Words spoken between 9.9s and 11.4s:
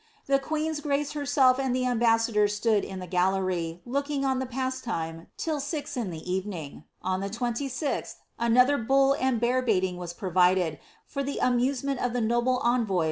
was provided, for the